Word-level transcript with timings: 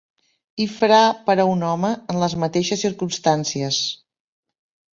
I 0.63 0.65
fra 0.77 1.01
per 1.27 1.35
a 1.43 1.45
un 1.49 1.61
home 1.73 1.91
en 2.15 2.23
les 2.25 2.37
mateixes 2.47 2.83
circumstàncies. 2.87 3.81